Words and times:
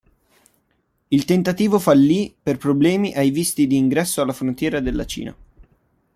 Il 1.09 1.25
tentativo 1.25 1.77
falli 1.77 2.33
per 2.41 2.57
problemi 2.57 3.13
ai 3.13 3.29
visti 3.29 3.67
di 3.67 3.77
ingresso 3.77 4.23
alla 4.23 4.33
frontiera 4.33 4.79
della 4.79 5.05
Cina. 5.05 5.35